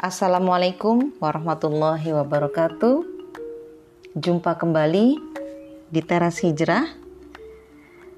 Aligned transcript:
Assalamualaikum 0.00 1.12
warahmatullahi 1.20 2.16
wabarakatuh. 2.16 3.04
Jumpa 4.16 4.56
kembali 4.56 5.20
di 5.92 6.00
Teras 6.00 6.40
Hijrah. 6.40 6.88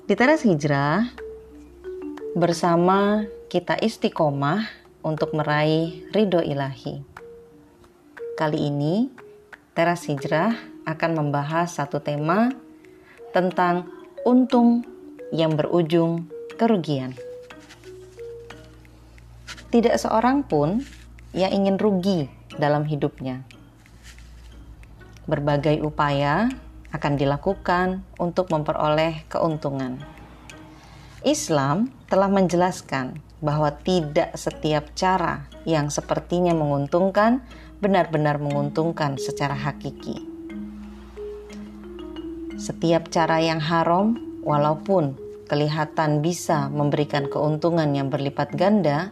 Di 0.06 0.14
Teras 0.14 0.46
Hijrah 0.46 1.10
bersama 2.38 3.26
kita 3.50 3.74
istiqomah 3.82 4.62
untuk 5.02 5.34
meraih 5.34 6.06
ridho 6.14 6.38
ilahi. 6.38 7.02
Kali 8.38 8.58
ini 8.62 9.10
Teras 9.74 10.06
Hijrah 10.06 10.54
akan 10.86 11.10
membahas 11.18 11.82
satu 11.82 11.98
tema 11.98 12.54
tentang 13.34 13.90
untung 14.22 14.86
yang 15.34 15.58
berujung 15.58 16.30
kerugian. 16.54 17.18
Tidak 19.74 19.98
seorang 19.98 20.46
pun 20.46 21.01
yang 21.32 21.52
ingin 21.52 21.76
rugi 21.80 22.28
dalam 22.60 22.84
hidupnya. 22.84 23.44
Berbagai 25.24 25.80
upaya 25.80 26.52
akan 26.92 27.16
dilakukan 27.16 28.04
untuk 28.20 28.52
memperoleh 28.52 29.24
keuntungan. 29.32 29.96
Islam 31.24 31.88
telah 32.10 32.28
menjelaskan 32.28 33.16
bahwa 33.40 33.72
tidak 33.80 34.36
setiap 34.36 34.92
cara 34.92 35.48
yang 35.64 35.88
sepertinya 35.88 36.52
menguntungkan 36.52 37.40
benar-benar 37.82 38.38
menguntungkan 38.38 39.18
secara 39.18 39.54
hakiki. 39.54 40.22
Setiap 42.58 43.10
cara 43.10 43.42
yang 43.42 43.58
haram, 43.58 44.14
walaupun 44.46 45.18
kelihatan 45.50 46.22
bisa 46.22 46.70
memberikan 46.70 47.26
keuntungan 47.26 47.90
yang 47.90 48.06
berlipat 48.06 48.54
ganda, 48.54 49.10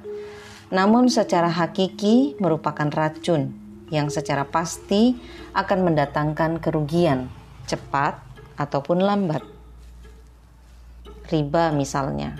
namun 0.70 1.10
secara 1.10 1.50
hakiki 1.50 2.38
merupakan 2.38 2.86
racun 2.90 3.50
yang 3.90 4.06
secara 4.06 4.46
pasti 4.46 5.18
akan 5.50 5.90
mendatangkan 5.90 6.62
kerugian 6.62 7.26
cepat 7.66 8.22
ataupun 8.54 9.02
lambat. 9.02 9.42
Riba 11.30 11.74
misalnya. 11.74 12.38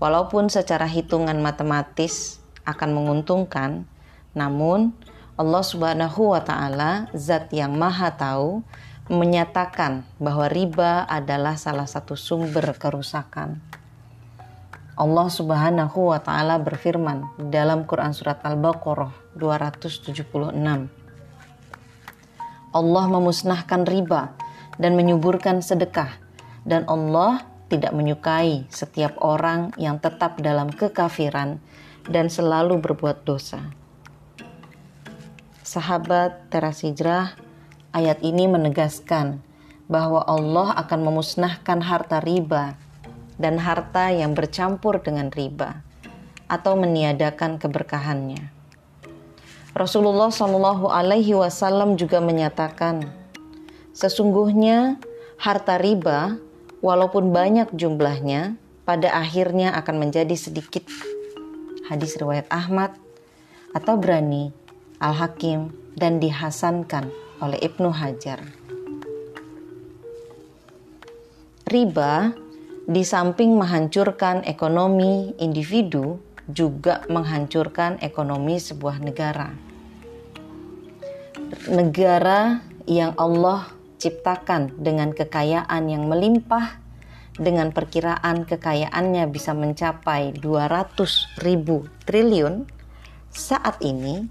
Walaupun 0.00 0.48
secara 0.48 0.88
hitungan 0.88 1.36
matematis 1.44 2.40
akan 2.64 2.96
menguntungkan, 2.96 3.84
namun 4.32 4.96
Allah 5.36 5.64
Subhanahu 5.64 6.36
wa 6.36 6.40
taala, 6.44 7.08
zat 7.16 7.52
yang 7.52 7.76
Maha 7.76 8.12
Tahu, 8.16 8.64
menyatakan 9.08 10.04
bahwa 10.20 10.48
riba 10.48 11.04
adalah 11.08 11.56
salah 11.56 11.88
satu 11.88 12.16
sumber 12.16 12.76
kerusakan. 12.76 13.60
Allah 14.98 15.28
Subhanahu 15.30 16.10
wa 16.10 16.18
taala 16.18 16.58
berfirman 16.58 17.22
dalam 17.50 17.86
Quran 17.86 18.10
surat 18.10 18.42
Al-Baqarah 18.42 19.14
276. 19.38 20.18
Allah 22.70 23.04
memusnahkan 23.10 23.82
riba 23.86 24.34
dan 24.78 24.98
menyuburkan 24.98 25.62
sedekah 25.62 26.10
dan 26.66 26.86
Allah 26.90 27.46
tidak 27.70 27.94
menyukai 27.94 28.66
setiap 28.66 29.14
orang 29.22 29.70
yang 29.78 30.02
tetap 30.02 30.42
dalam 30.42 30.74
kekafiran 30.74 31.62
dan 32.10 32.26
selalu 32.26 32.82
berbuat 32.82 33.22
dosa. 33.22 33.70
Sahabat 35.62 36.50
teras 36.50 36.82
hijrah, 36.82 37.38
ayat 37.94 38.18
ini 38.26 38.50
menegaskan 38.50 39.38
bahwa 39.86 40.26
Allah 40.26 40.74
akan 40.82 41.00
memusnahkan 41.06 41.78
harta 41.82 42.18
riba 42.18 42.74
dan 43.40 43.56
harta 43.56 44.12
yang 44.12 44.36
bercampur 44.36 45.00
dengan 45.00 45.32
riba 45.32 45.80
atau 46.52 46.76
meniadakan 46.76 47.56
keberkahannya. 47.56 48.52
Rasulullah 49.72 50.28
Shallallahu 50.28 50.92
Alaihi 50.92 51.32
Wasallam 51.32 51.96
juga 51.96 52.20
menyatakan, 52.20 53.08
sesungguhnya 53.96 55.00
harta 55.40 55.80
riba 55.80 56.36
walaupun 56.84 57.32
banyak 57.32 57.72
jumlahnya 57.72 58.60
pada 58.84 59.14
akhirnya 59.14 59.72
akan 59.78 59.96
menjadi 60.04 60.36
sedikit. 60.36 60.84
Hadis 61.88 62.18
riwayat 62.20 62.50
Ahmad 62.50 62.92
atau 63.72 63.94
Brani, 63.96 64.50
Al 64.98 65.14
Hakim 65.16 65.72
dan 65.94 66.18
dihasankan 66.18 67.08
oleh 67.40 67.58
Ibnu 67.62 67.94
Hajar. 67.94 68.42
Riba 71.70 72.34
di 72.90 73.06
samping 73.06 73.54
menghancurkan 73.54 74.42
ekonomi 74.42 75.30
individu, 75.38 76.18
juga 76.50 77.06
menghancurkan 77.06 78.02
ekonomi 78.02 78.58
sebuah 78.58 78.98
negara. 78.98 79.54
Negara 81.70 82.58
yang 82.90 83.14
Allah 83.14 83.70
ciptakan 84.02 84.74
dengan 84.82 85.14
kekayaan 85.14 85.86
yang 85.86 86.10
melimpah, 86.10 86.82
dengan 87.38 87.70
perkiraan 87.70 88.42
kekayaannya 88.42 89.30
bisa 89.30 89.54
mencapai 89.54 90.34
200 90.34 91.46
ribu 91.46 91.86
triliun, 92.10 92.66
saat 93.30 93.78
ini, 93.86 94.26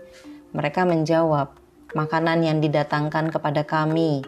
Mereka 0.55 0.87
menjawab, 0.87 1.59
"Makanan 1.91 2.47
yang 2.47 2.63
didatangkan 2.63 3.35
kepada 3.35 3.67
kami." 3.67 4.23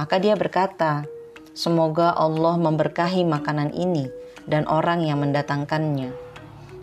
Maka 0.00 0.16
dia 0.16 0.40
berkata, 0.40 1.04
"Semoga 1.52 2.16
Allah 2.16 2.56
memberkahi 2.56 3.28
makanan 3.28 3.76
ini." 3.76 4.23
Dan 4.44 4.68
orang 4.68 5.04
yang 5.04 5.20
mendatangkannya. 5.20 6.12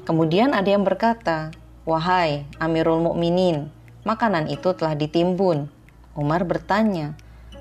Kemudian 0.08 0.58
ada 0.58 0.70
yang 0.70 0.82
berkata, 0.82 1.54
"Wahai 1.86 2.50
Amirul 2.58 3.02
Mukminin, 3.06 3.70
makanan 4.04 4.50
itu 4.50 4.74
telah 4.74 4.98
ditimbun." 4.98 5.70
Umar 6.18 6.44
bertanya, 6.44 7.14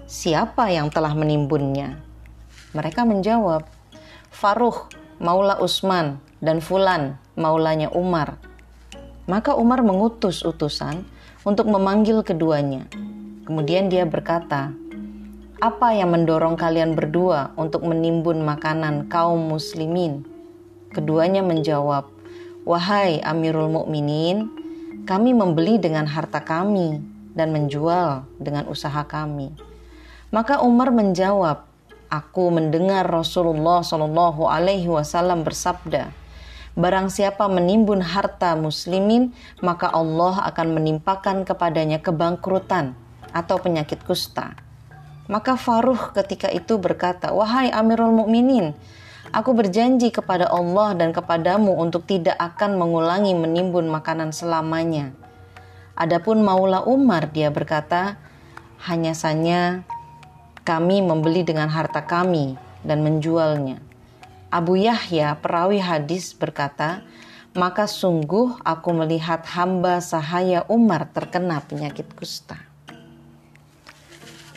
"Siapa 0.09 0.73
yang 0.73 0.89
telah 0.89 1.13
menimbunnya?" 1.13 2.01
Mereka 2.73 3.05
menjawab, 3.05 3.69
"Faruh, 4.33 4.89
Maula 5.21 5.61
Usman, 5.61 6.17
dan 6.41 6.65
Fulan, 6.65 7.21
maulanya 7.37 7.93
Umar. 7.93 8.41
Maka 9.29 9.55
Umar 9.55 9.85
mengutus 9.85 10.43
utusan 10.43 11.05
untuk 11.45 11.69
memanggil 11.69 12.25
keduanya. 12.25 12.89
Kemudian 13.45 13.93
dia 13.93 14.09
berkata, 14.09 14.73
"Apa 15.61 15.93
yang 15.93 16.17
mendorong 16.17 16.57
kalian 16.57 16.97
berdua 16.97 17.53
untuk 17.61 17.85
menimbun 17.85 18.41
makanan 18.41 19.13
kaum 19.13 19.53
muslimin?" 19.53 20.25
Keduanya 20.91 21.45
menjawab, 21.45 22.09
"Wahai 22.65 23.21
Amirul 23.21 23.69
Mukminin, 23.69 24.49
kami 25.07 25.37
membeli 25.37 25.77
dengan 25.77 26.09
harta 26.09 26.43
kami 26.43 26.99
dan 27.37 27.53
menjual 27.53 28.27
dengan 28.41 28.67
usaha 28.67 29.05
kami." 29.05 29.53
Maka 30.33 30.65
Umar 30.65 30.91
menjawab, 30.91 31.71
Aku 32.11 32.51
mendengar 32.51 33.07
Rasulullah 33.07 33.87
Shallallahu 33.87 34.43
Alaihi 34.51 34.91
Wasallam 34.91 35.47
bersabda, 35.47 36.11
Barang 36.75 37.07
siapa 37.07 37.47
menimbun 37.47 38.03
harta 38.03 38.59
muslimin, 38.59 39.31
maka 39.63 39.87
Allah 39.91 40.43
akan 40.51 40.75
menimpakan 40.75 41.47
kepadanya 41.47 42.03
kebangkrutan 42.03 42.99
atau 43.31 43.63
penyakit 43.63 44.03
kusta. 44.03 44.70
Maka 45.31 45.55
Faruh 45.55 46.11
ketika 46.11 46.51
itu 46.51 46.75
berkata, 46.83 47.31
Wahai 47.31 47.71
Amirul 47.71 48.11
Mukminin, 48.11 48.75
aku 49.31 49.55
berjanji 49.55 50.11
kepada 50.11 50.51
Allah 50.51 50.99
dan 50.99 51.15
kepadamu 51.15 51.79
untuk 51.79 52.03
tidak 52.03 52.35
akan 52.35 52.75
mengulangi 52.75 53.39
menimbun 53.39 53.87
makanan 53.87 54.35
selamanya. 54.35 55.15
Adapun 55.95 56.43
Maula 56.43 56.83
Umar 56.83 57.31
dia 57.31 57.47
berkata, 57.55 58.19
hanya 58.91 59.15
saja 59.15 59.87
kami 60.67 60.99
membeli 60.99 61.47
dengan 61.47 61.71
harta 61.71 62.03
kami 62.03 62.59
dan 62.83 63.07
menjualnya. 63.07 63.79
Abu 64.51 64.83
Yahya, 64.83 65.39
perawi 65.39 65.79
hadis 65.79 66.35
berkata, 66.35 67.07
maka 67.55 67.87
sungguh 67.87 68.59
aku 68.67 68.91
melihat 68.99 69.47
hamba 69.55 70.03
sahaya 70.03 70.67
Umar 70.67 71.07
terkena 71.15 71.63
penyakit 71.63 72.11
kusta. 72.19 72.70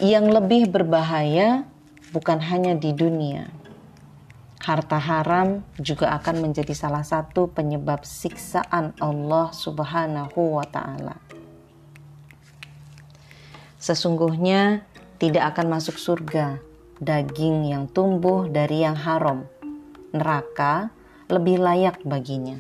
Yang 0.03 0.35
lebih 0.35 0.67
berbahaya 0.67 1.63
bukan 2.11 2.44
hanya 2.44 2.75
di 2.75 2.91
dunia. 2.91 3.47
Harta 4.59 5.00
haram 5.00 5.63
juga 5.79 6.11
akan 6.19 6.44
menjadi 6.44 6.75
salah 6.75 7.07
satu 7.07 7.47
penyebab 7.47 8.03
siksaan 8.03 8.91
Allah 9.00 9.55
Subhanahu 9.55 10.59
wa 10.59 10.67
taala. 10.67 11.15
Sesungguhnya 13.79 14.83
tidak 15.23 15.55
akan 15.55 15.79
masuk 15.79 15.95
surga 15.95 16.59
daging 16.99 17.71
yang 17.71 17.88
tumbuh 17.88 18.51
dari 18.51 18.83
yang 18.83 18.99
haram. 18.99 19.47
Neraka 20.11 20.91
lebih 21.31 21.63
layak 21.63 22.03
baginya. 22.03 22.59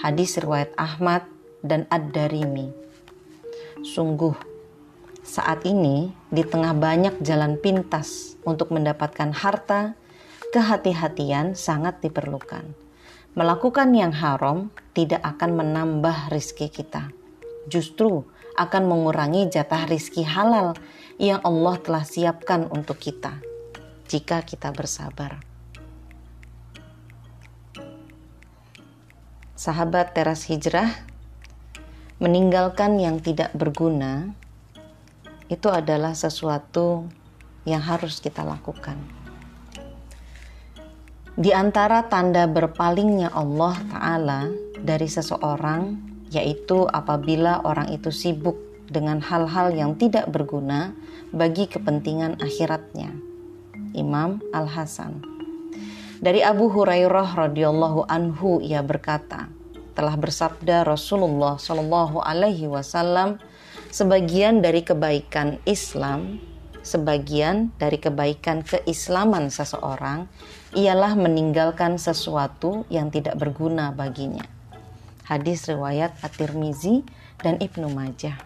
Hadis 0.00 0.40
riwayat 0.40 0.72
Ahmad 0.80 1.28
dan 1.60 1.84
Ad-Darimi. 1.92 2.72
Sungguh, 3.84 4.55
saat 5.26 5.66
ini 5.66 6.14
di 6.30 6.46
tengah 6.46 6.70
banyak 6.70 7.18
jalan 7.18 7.58
pintas 7.58 8.38
untuk 8.46 8.70
mendapatkan 8.70 9.34
harta, 9.34 9.98
kehati-hatian 10.54 11.58
sangat 11.58 11.98
diperlukan. 11.98 12.62
Melakukan 13.34 13.90
yang 13.92 14.14
haram 14.14 14.70
tidak 14.94 15.20
akan 15.26 15.58
menambah 15.58 16.30
rizki 16.30 16.70
kita. 16.70 17.10
Justru 17.66 18.22
akan 18.54 18.86
mengurangi 18.86 19.50
jatah 19.50 19.84
rizki 19.90 20.22
halal 20.22 20.78
yang 21.18 21.42
Allah 21.42 21.76
telah 21.82 22.06
siapkan 22.06 22.70
untuk 22.70 23.02
kita 23.02 23.42
jika 24.06 24.46
kita 24.46 24.70
bersabar. 24.70 25.42
Sahabat 29.58 30.14
teras 30.14 30.46
hijrah, 30.46 30.94
meninggalkan 32.22 33.02
yang 33.02 33.18
tidak 33.18 33.50
berguna 33.52 34.32
itu 35.46 35.68
adalah 35.70 36.14
sesuatu 36.14 37.06
yang 37.66 37.82
harus 37.82 38.18
kita 38.22 38.42
lakukan. 38.46 38.98
Di 41.36 41.52
antara 41.52 42.08
tanda 42.08 42.48
berpalingnya 42.48 43.28
Allah 43.28 43.76
Ta'ala 43.92 44.48
dari 44.80 45.04
seseorang, 45.04 46.00
yaitu 46.32 46.88
apabila 46.88 47.60
orang 47.62 47.92
itu 47.92 48.08
sibuk 48.08 48.56
dengan 48.88 49.20
hal-hal 49.20 49.74
yang 49.74 49.98
tidak 50.00 50.32
berguna 50.32 50.96
bagi 51.36 51.68
kepentingan 51.68 52.40
akhiratnya. 52.40 53.12
Imam 53.92 54.40
Al-Hasan. 54.56 55.20
Dari 56.16 56.40
Abu 56.40 56.72
Hurairah 56.72 57.36
radhiyallahu 57.36 58.08
anhu 58.08 58.64
ia 58.64 58.80
berkata, 58.80 59.52
telah 59.92 60.16
bersabda 60.16 60.88
Rasulullah 60.88 61.60
Shallallahu 61.60 62.24
alaihi 62.24 62.68
wasallam, 62.68 63.36
sebagian 63.90 64.62
dari 64.62 64.82
kebaikan 64.86 65.58
Islam, 65.66 66.38
sebagian 66.86 67.74
dari 67.82 67.98
kebaikan 67.98 68.62
keislaman 68.62 69.50
seseorang 69.50 70.30
ialah 70.78 71.18
meninggalkan 71.18 71.98
sesuatu 71.98 72.86
yang 72.92 73.10
tidak 73.10 73.34
berguna 73.34 73.90
baginya. 73.90 74.46
Hadis 75.26 75.66
riwayat 75.66 76.14
At-Tirmizi 76.22 77.02
dan 77.42 77.58
Ibnu 77.58 77.90
Majah. 77.90 78.38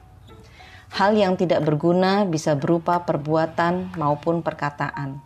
Hal 0.91 1.15
yang 1.15 1.37
tidak 1.39 1.63
berguna 1.63 2.27
bisa 2.27 2.57
berupa 2.59 3.05
perbuatan 3.05 3.95
maupun 3.95 4.43
perkataan. 4.43 5.23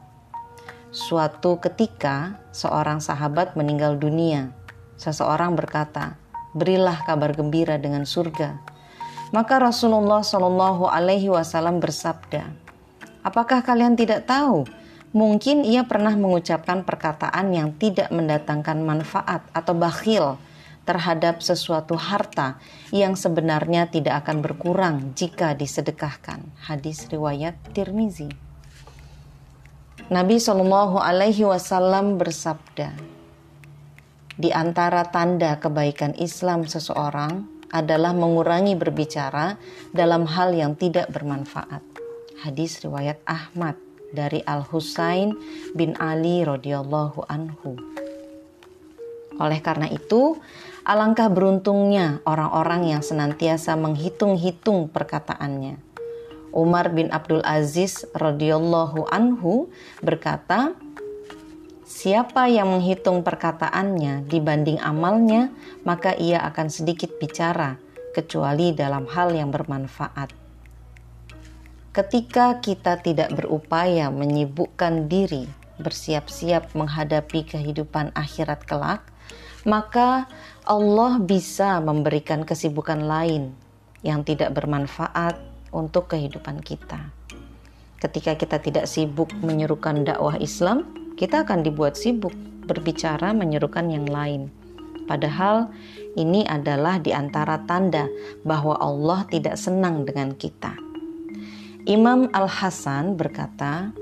Suatu 0.91 1.57
ketika, 1.63 2.39
seorang 2.53 3.01
sahabat 3.01 3.57
meninggal 3.57 3.97
dunia. 3.97 4.53
Seseorang 5.01 5.57
berkata, 5.57 6.21
"Berilah 6.53 7.03
kabar 7.03 7.33
gembira 7.33 7.81
dengan 7.81 8.05
surga." 8.05 8.74
Maka 9.35 9.59
Rasulullah 9.59 10.23
Shallallahu 10.23 10.87
Alaihi 10.87 11.27
Wasallam 11.27 11.83
bersabda, 11.83 12.55
"Apakah 13.27 13.67
kalian 13.67 13.99
tidak 13.99 14.31
tahu? 14.31 14.63
Mungkin 15.11 15.67
ia 15.67 15.83
pernah 15.83 16.15
mengucapkan 16.15 16.87
perkataan 16.87 17.51
yang 17.51 17.75
tidak 17.75 18.15
mendatangkan 18.15 18.79
manfaat 18.87 19.43
atau 19.51 19.75
bakhil." 19.75 20.39
terhadap 20.85 21.41
sesuatu 21.41 21.97
harta 21.97 22.61
yang 22.93 23.17
sebenarnya 23.17 23.89
tidak 23.89 24.21
akan 24.25 24.45
berkurang 24.45 24.97
jika 25.17 25.57
disedekahkan. 25.57 26.45
Hadis 26.61 27.09
riwayat 27.09 27.57
Tirmizi. 27.73 28.29
Nabi 30.13 30.37
Shallallahu 30.37 31.01
Alaihi 31.01 31.49
Wasallam 31.49 32.21
bersabda, 32.21 32.93
di 34.37 34.53
antara 34.53 35.09
tanda 35.09 35.57
kebaikan 35.57 36.13
Islam 36.21 36.69
seseorang 36.69 37.54
adalah 37.75 38.15
mengurangi 38.15 38.79
berbicara 38.79 39.59
dalam 39.91 40.31
hal 40.31 40.55
yang 40.55 40.79
tidak 40.79 41.11
bermanfaat. 41.11 41.83
Hadis 42.47 42.79
riwayat 42.87 43.19
Ahmad 43.27 43.75
dari 44.15 44.39
Al 44.47 44.63
Husain 44.63 45.35
bin 45.75 45.99
Ali 45.99 46.47
radhiyallahu 46.47 47.27
anhu. 47.27 47.75
Oleh 49.43 49.59
karena 49.59 49.91
itu, 49.91 50.39
Alangkah 50.85 51.33
beruntungnya 51.33 52.21
orang-orang 52.29 52.93
yang 52.93 53.01
senantiasa 53.01 53.73
menghitung-hitung 53.73 54.93
perkataannya. 54.93 55.81
Umar 56.53 56.93
bin 56.93 57.09
Abdul 57.09 57.41
Aziz 57.41 58.05
radhiyallahu 58.13 59.09
anhu 59.09 59.73
berkata, 60.05 60.77
Siapa 61.85 62.49
yang 62.49 62.73
menghitung 62.73 63.21
perkataannya 63.21 64.25
dibanding 64.25 64.81
amalnya, 64.81 65.53
maka 65.85 66.17
ia 66.17 66.41
akan 66.41 66.73
sedikit 66.73 67.21
bicara, 67.21 67.77
kecuali 68.17 68.73
dalam 68.73 69.05
hal 69.05 69.37
yang 69.37 69.53
bermanfaat. 69.53 70.33
Ketika 71.93 72.65
kita 72.65 73.05
tidak 73.05 73.37
berupaya 73.37 74.09
menyibukkan 74.09 75.13
diri, 75.13 75.45
bersiap-siap 75.77 76.73
menghadapi 76.73 77.53
kehidupan 77.53 78.17
akhirat 78.17 78.65
kelak, 78.65 79.05
maka 79.69 80.25
Allah 80.65 81.21
bisa 81.21 81.85
memberikan 81.85 82.49
kesibukan 82.49 83.05
lain 83.05 83.53
yang 84.01 84.25
tidak 84.25 84.57
bermanfaat 84.57 85.37
untuk 85.69 86.17
kehidupan 86.17 86.65
kita. 86.65 87.13
Ketika 88.01 88.41
kita 88.41 88.57
tidak 88.57 88.89
sibuk 88.89 89.33
menyerukan 89.45 90.01
dakwah 90.01 90.41
Islam, 90.41 91.04
kita 91.15 91.47
akan 91.47 91.63
dibuat 91.63 91.95
sibuk 91.95 92.35
berbicara 92.67 93.31
menyerukan 93.31 93.87
yang 93.91 94.07
lain. 94.09 94.51
Padahal 95.05 95.69
ini 96.17 96.49
adalah 96.49 96.97
di 96.97 97.13
antara 97.13 97.61
tanda 97.69 98.09
bahwa 98.43 98.75
Allah 98.81 99.29
tidak 99.29 99.61
senang 99.61 100.09
dengan 100.09 100.33
kita. 100.33 100.75
Imam 101.85 102.33
Al-Hasan 102.33 103.21
berkata, 103.21 103.93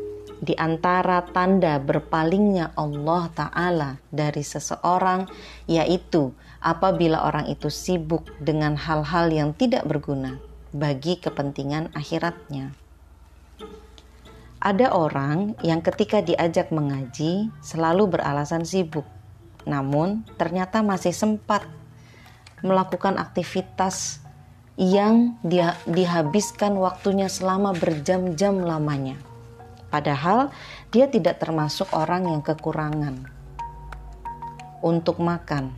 di 0.43 0.55
antara 0.59 1.23
tanda 1.23 1.79
berpalingnya 1.79 2.75
Allah 2.75 3.31
Ta'ala 3.31 3.91
dari 4.11 4.43
seseorang, 4.43 5.27
yaitu 5.67 6.35
apabila 6.63 7.27
orang 7.27 7.51
itu 7.51 7.71
sibuk 7.71 8.27
dengan 8.39 8.79
hal-hal 8.79 9.31
yang 9.31 9.51
tidak 9.55 9.87
berguna 9.87 10.39
bagi 10.75 11.19
kepentingan 11.19 11.95
akhiratnya. 11.95 12.82
Ada 14.63 14.95
orang 14.95 15.59
yang 15.67 15.83
ketika 15.83 16.23
diajak 16.23 16.71
mengaji 16.71 17.51
selalu 17.59 18.15
beralasan 18.15 18.63
sibuk. 18.63 19.03
namun 19.63 20.27
ternyata 20.43 20.83
masih 20.83 21.15
sempat 21.15 21.63
melakukan 22.67 23.15
aktivitas 23.15 24.19
yang 24.75 25.39
dia 25.47 25.79
dihabiskan 25.87 26.75
waktunya 26.75 27.31
selama 27.31 27.71
berjam-jam 27.71 28.59
lamanya. 28.59 29.15
Padahal 29.87 30.51
dia 30.91 31.07
tidak 31.07 31.39
termasuk 31.39 31.87
orang 31.95 32.27
yang 32.27 32.43
kekurangan 32.43 33.23
untuk 34.83 35.23
makan. 35.23 35.71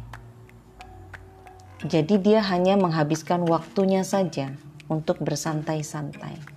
Jadi 1.85 2.17
dia 2.17 2.41
hanya 2.41 2.81
menghabiskan 2.81 3.45
waktunya 3.45 4.01
saja 4.01 4.57
untuk 4.89 5.21
bersantai-santai. 5.21 6.54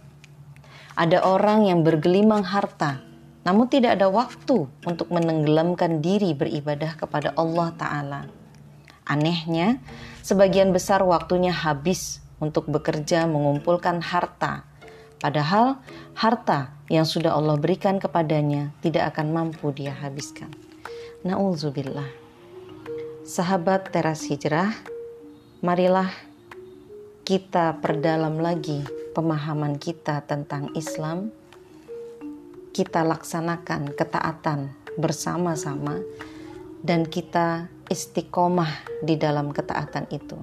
Ada 0.98 1.22
orang 1.22 1.70
yang 1.70 1.86
bergelimang 1.86 2.42
harta, 2.42 3.06
namun 3.46 3.70
tidak 3.70 4.02
ada 4.02 4.10
waktu 4.10 4.66
untuk 4.82 5.14
menenggelamkan 5.14 6.02
diri 6.02 6.34
beribadah 6.34 6.98
kepada 6.98 7.38
Allah 7.38 7.70
Ta'ala. 7.78 8.22
Anehnya, 9.06 9.78
sebagian 10.26 10.74
besar 10.74 11.06
waktunya 11.06 11.54
habis 11.54 12.26
untuk 12.42 12.66
bekerja 12.66 13.30
mengumpulkan 13.30 14.02
harta. 14.02 14.66
Padahal 15.22 15.78
harta 16.18 16.74
yang 16.90 17.06
sudah 17.06 17.38
Allah 17.38 17.62
berikan 17.62 18.02
kepadanya 18.02 18.74
tidak 18.82 19.14
akan 19.14 19.30
mampu 19.30 19.70
dia 19.78 19.94
habiskan. 19.94 20.50
Nauzubillah. 21.22 22.10
Sahabat 23.22 23.94
teras 23.94 24.26
hijrah, 24.26 24.74
marilah 25.62 26.10
kita 27.22 27.78
perdalam 27.86 28.42
lagi 28.42 28.97
pemahaman 29.18 29.82
kita 29.82 30.22
tentang 30.30 30.70
Islam. 30.78 31.34
Kita 32.70 33.02
laksanakan 33.02 33.98
ketaatan 33.98 34.70
bersama-sama 35.02 35.98
dan 36.86 37.10
kita 37.10 37.74
istiqomah 37.90 38.70
di 39.02 39.18
dalam 39.18 39.50
ketaatan 39.50 40.06
itu. 40.14 40.38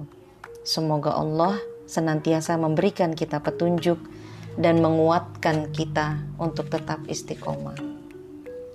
Semoga 0.67 1.15
Allah 1.15 1.55
senantiasa 1.87 2.59
memberikan 2.59 3.15
kita 3.15 3.39
petunjuk 3.39 3.95
dan 4.59 4.83
menguatkan 4.83 5.71
kita 5.71 6.19
untuk 6.35 6.67
tetap 6.67 6.99
istiqomah. 7.07 7.79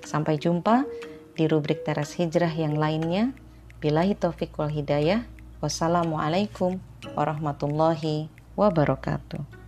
Sampai 0.00 0.40
jumpa 0.40 0.88
di 1.36 1.44
rubrik 1.44 1.84
teras 1.84 2.16
hijrah 2.16 2.52
yang 2.56 2.80
lainnya. 2.80 3.36
Bilahi 3.84 4.16
taufiq 4.16 4.56
wal 4.56 4.72
hidayah. 4.72 5.28
Wassalamualaikum 5.60 6.80
warahmatullahi 7.12 8.32
wabarakatuh. 8.56 9.59